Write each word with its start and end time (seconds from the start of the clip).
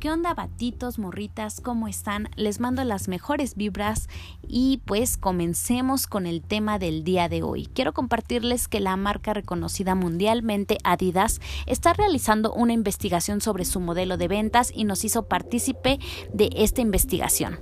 ¿Qué 0.00 0.10
onda 0.10 0.32
batitos, 0.32 0.98
morritas? 0.98 1.60
¿Cómo 1.60 1.86
están? 1.86 2.30
Les 2.34 2.58
mando 2.58 2.82
las 2.84 3.06
mejores 3.06 3.54
vibras 3.54 4.08
y 4.48 4.80
pues 4.86 5.18
comencemos 5.18 6.06
con 6.06 6.24
el 6.26 6.40
tema 6.40 6.78
del 6.78 7.04
día 7.04 7.28
de 7.28 7.42
hoy. 7.42 7.66
Quiero 7.66 7.92
compartirles 7.92 8.66
que 8.66 8.80
la 8.80 8.96
marca 8.96 9.34
reconocida 9.34 9.94
mundialmente 9.94 10.78
Adidas 10.84 11.42
está 11.66 11.92
realizando 11.92 12.50
una 12.54 12.72
investigación 12.72 13.42
sobre 13.42 13.66
su 13.66 13.78
modelo 13.78 14.16
de 14.16 14.26
ventas 14.26 14.72
y 14.74 14.84
nos 14.84 15.04
hizo 15.04 15.28
partícipe 15.28 15.98
de 16.32 16.48
esta 16.56 16.80
investigación. 16.80 17.58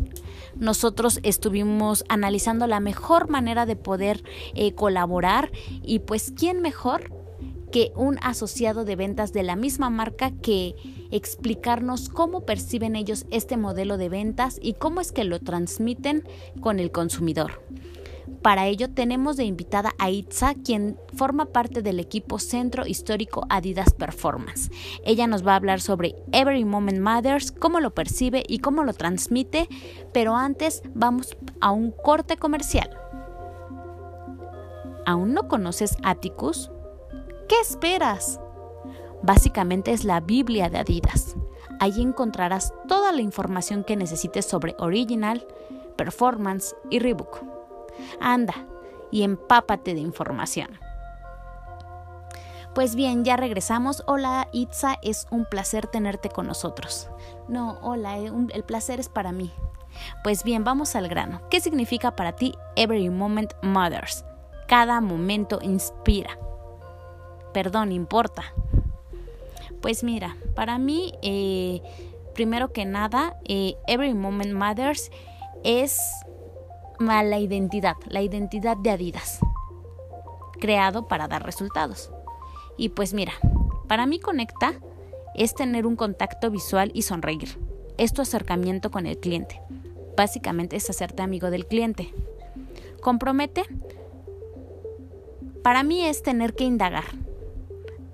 Nosotros 0.55 1.19
estuvimos 1.25 2.05
analizando 2.09 2.69
la 2.69 2.79
mejor 2.79 3.29
manera 3.29 3.67
de 3.67 3.75
poder 3.75 4.23
eh, 4.55 4.77
colaborar 4.77 5.51
y 5.83 5.99
pues 5.99 6.33
quién 6.37 6.63
mejor 6.63 7.13
que 7.73 7.91
un 7.97 8.17
asociado 8.23 8.85
de 8.85 8.95
ventas 8.95 9.33
de 9.33 9.43
la 9.43 9.57
misma 9.57 9.91
marca 9.91 10.31
que 10.31 10.77
explicarnos 11.11 12.09
cómo 12.09 12.43
perciben 12.43 12.97
ellos 12.97 13.27
este 13.31 13.57
modelo 13.57 13.97
de 13.97 14.09
ventas 14.09 14.59
y 14.63 14.75
cómo 14.75 15.01
es 15.01 15.13
que 15.13 15.25
lo 15.25 15.41
transmiten 15.41 16.25
con 16.61 16.79
el 16.79 16.91
consumidor. 16.91 17.63
Para 18.43 18.67
ello 18.67 18.91
tenemos 18.91 19.37
de 19.37 19.45
invitada 19.45 19.95
a 19.99 20.11
Itza, 20.11 20.55
quien 20.55 20.97
forma 21.15 21.47
parte 21.47 21.83
del 21.83 21.99
equipo 21.99 22.39
Centro 22.39 22.87
Histórico 22.87 23.47
Adidas 23.49 23.93
Performance. 23.93 24.71
Ella 25.05 25.27
nos 25.27 25.47
va 25.47 25.53
a 25.53 25.57
hablar 25.57 25.81
sobre 25.81 26.15
Every 26.33 26.65
Moment 26.65 27.01
Matters, 27.01 27.51
cómo 27.53 27.81
lo 27.81 27.95
percibe 27.95 28.45
y 28.47 28.59
cómo 28.59 28.85
lo 28.85 28.93
transmite, 28.93 29.69
pero 30.13 30.37
antes 30.37 30.83
vamos 30.95 31.37
a 31.61 31.73
un 31.73 31.91
corte 31.91 32.37
comercial. 32.37 32.91
¿Aún 35.05 35.33
no 35.33 35.49
conoces 35.49 35.97
Atticus? 36.03 36.71
¿Qué 37.49 37.57
esperas? 37.61 38.41
Básicamente 39.23 39.93
es 39.93 40.05
la 40.05 40.21
Biblia 40.21 40.69
de 40.69 40.79
Adidas. 40.79 41.37
Allí 41.81 42.03
encontrarás 42.03 42.73
toda 42.87 43.13
la 43.13 43.23
información 43.23 43.85
que 43.85 43.97
necesites 43.97 44.47
sobre 44.47 44.75
Original, 44.79 45.47
Performance 45.97 46.75
y 46.91 46.99
Reebok. 46.99 47.43
Anda 48.21 48.55
y 49.11 49.23
empápate 49.23 49.95
de 49.95 50.01
información. 50.01 50.79
Pues 52.75 52.95
bien, 52.95 53.25
ya 53.25 53.37
regresamos. 53.37 54.05
Hola 54.07 54.49
Itza, 54.53 54.99
es 55.03 55.27
un 55.31 55.45
placer 55.47 55.89
tenerte 55.89 56.29
con 56.29 56.47
nosotros. 56.47 57.09
No, 57.49 57.79
hola, 57.83 58.19
eh, 58.19 58.31
el 58.53 58.65
placer 58.65 59.01
es 59.01 59.09
para 59.09 59.33
mí. 59.33 59.53
Pues 60.23 60.45
bien, 60.45 60.63
vamos 60.63 60.95
al 60.95 61.09
grano. 61.09 61.41
¿Qué 61.51 61.61
significa 61.61 62.15
para 62.15 62.37
ti 62.37 62.55
Every 62.77 63.11
Moment 63.11 63.53
Matters? 63.63 64.25
Cada 64.69 65.01
momento 65.01 65.59
inspira 65.63 66.39
perdón, 67.59 67.91
importa? 67.91 68.55
Pues 69.81 70.03
mira, 70.03 70.37
para 70.55 70.79
mí, 70.79 71.13
eh, 71.23 71.83
primero 72.35 72.73
que 72.73 72.85
nada, 72.85 73.37
eh, 73.45 73.75
Every 73.87 74.15
Moment 74.15 74.53
Matters 74.53 75.11
es 75.65 76.01
la 76.99 77.39
identidad, 77.39 77.97
la 78.07 78.23
identidad 78.23 78.77
de 78.77 78.91
Adidas, 78.91 79.39
creado 80.61 81.07
para 81.07 81.29
dar 81.29 81.45
resultados. 81.45 82.11
Y 82.77 82.91
pues 82.91 83.15
mira, 83.15 83.33
para 83.87 84.07
mí 84.07 84.19
conecta 84.19 84.75
es 85.35 85.55
tener 85.55 85.87
un 85.87 85.97
contacto 85.97 86.51
visual 86.51 86.91
y 86.95 87.03
sonreír. 87.03 87.59
Es 87.97 88.13
tu 88.13 88.23
acercamiento 88.23 88.91
con 88.91 89.07
el 89.07 89.19
cliente. 89.19 89.61
Básicamente 90.17 90.77
es 90.77 90.91
hacerte 90.91 91.23
amigo 91.23 91.51
del 91.51 91.67
cliente. 91.67 92.13
Compromete. 93.01 93.63
Para 95.63 95.83
mí 95.83 96.05
es 96.05 96.23
tener 96.23 96.55
que 96.55 96.65
indagar, 96.65 97.05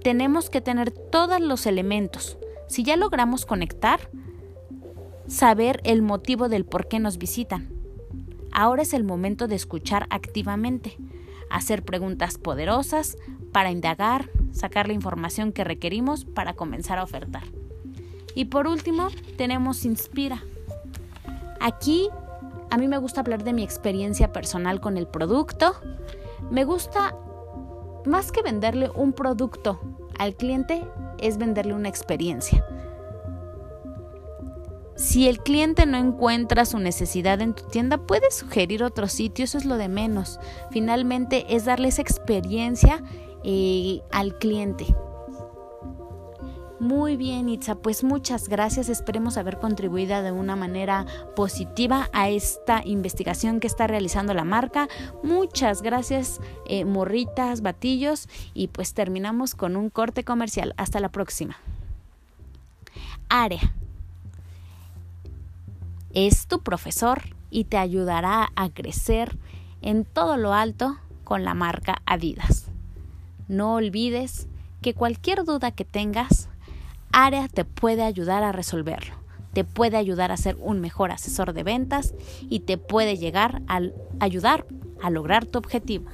tenemos 0.04 0.50
que 0.50 0.60
tener 0.60 0.90
todos 0.90 1.40
los 1.40 1.66
elementos. 1.66 2.36
Si 2.68 2.84
ya 2.84 2.96
logramos 2.96 3.46
conectar, 3.46 4.10
saber 5.26 5.80
el 5.84 6.02
motivo 6.02 6.50
del 6.50 6.66
por 6.66 6.88
qué 6.88 7.00
nos 7.00 7.16
visitan. 7.16 7.72
Ahora 8.52 8.82
es 8.82 8.92
el 8.92 9.02
momento 9.02 9.48
de 9.48 9.56
escuchar 9.56 10.06
activamente, 10.10 10.98
hacer 11.50 11.82
preguntas 11.84 12.36
poderosas 12.36 13.16
para 13.50 13.70
indagar, 13.70 14.28
sacar 14.52 14.88
la 14.88 14.92
información 14.92 15.52
que 15.52 15.64
requerimos 15.64 16.26
para 16.26 16.52
comenzar 16.52 16.98
a 16.98 17.02
ofertar. 17.02 17.44
Y 18.34 18.46
por 18.46 18.66
último, 18.66 19.08
tenemos 19.38 19.86
Inspira. 19.86 20.44
Aquí 21.60 22.10
a 22.70 22.76
mí 22.76 22.88
me 22.88 22.98
gusta 22.98 23.22
hablar 23.22 23.42
de 23.42 23.54
mi 23.54 23.62
experiencia 23.62 24.32
personal 24.32 24.82
con 24.82 24.98
el 24.98 25.06
producto. 25.06 25.74
Me 26.50 26.64
gusta 26.64 27.16
más 28.06 28.32
que 28.32 28.42
venderle 28.42 28.90
un 28.94 29.12
producto 29.12 29.80
al 30.18 30.34
cliente, 30.34 30.82
es 31.18 31.38
venderle 31.38 31.74
una 31.74 31.88
experiencia. 31.88 32.64
Si 34.96 35.28
el 35.28 35.40
cliente 35.40 35.86
no 35.86 35.98
encuentra 35.98 36.64
su 36.64 36.78
necesidad 36.78 37.40
en 37.40 37.54
tu 37.54 37.64
tienda, 37.64 37.98
puedes 37.98 38.36
sugerir 38.36 38.84
otro 38.84 39.08
sitio, 39.08 39.44
eso 39.44 39.58
es 39.58 39.64
lo 39.64 39.76
de 39.76 39.88
menos. 39.88 40.38
Finalmente 40.70 41.46
es 41.48 41.64
darle 41.64 41.88
esa 41.88 42.02
experiencia 42.02 43.02
eh, 43.42 44.02
al 44.12 44.38
cliente. 44.38 44.86
Muy 46.84 47.16
bien, 47.16 47.48
Itza, 47.48 47.76
pues 47.76 48.04
muchas 48.04 48.46
gracias. 48.50 48.90
Esperemos 48.90 49.38
haber 49.38 49.58
contribuido 49.58 50.22
de 50.22 50.32
una 50.32 50.54
manera 50.54 51.06
positiva 51.34 52.10
a 52.12 52.28
esta 52.28 52.82
investigación 52.84 53.58
que 53.58 53.66
está 53.66 53.86
realizando 53.86 54.34
la 54.34 54.44
marca. 54.44 54.88
Muchas 55.22 55.80
gracias, 55.80 56.42
eh, 56.66 56.84
morritas, 56.84 57.62
batillos, 57.62 58.28
y 58.52 58.68
pues 58.68 58.92
terminamos 58.92 59.54
con 59.54 59.76
un 59.76 59.88
corte 59.88 60.24
comercial. 60.24 60.74
Hasta 60.76 61.00
la 61.00 61.08
próxima. 61.08 61.56
Área. 63.30 63.72
Es 66.12 66.46
tu 66.46 66.60
profesor 66.60 67.22
y 67.48 67.64
te 67.64 67.78
ayudará 67.78 68.52
a 68.56 68.68
crecer 68.68 69.38
en 69.80 70.04
todo 70.04 70.36
lo 70.36 70.52
alto 70.52 70.98
con 71.24 71.44
la 71.44 71.54
marca 71.54 72.02
Adidas. 72.04 72.66
No 73.48 73.72
olvides 73.72 74.48
que 74.82 74.92
cualquier 74.92 75.44
duda 75.44 75.70
que 75.70 75.86
tengas, 75.86 76.50
área 77.14 77.46
te 77.48 77.64
puede 77.64 78.02
ayudar 78.02 78.42
a 78.42 78.52
resolverlo, 78.52 79.14
te 79.52 79.64
puede 79.64 79.96
ayudar 79.96 80.32
a 80.32 80.36
ser 80.36 80.56
un 80.58 80.80
mejor 80.80 81.12
asesor 81.12 81.52
de 81.52 81.62
ventas 81.62 82.12
y 82.40 82.60
te 82.60 82.76
puede 82.76 83.16
llegar 83.16 83.62
a 83.68 83.80
ayudar 84.18 84.66
a 85.00 85.10
lograr 85.10 85.46
tu 85.46 85.58
objetivo. 85.58 86.06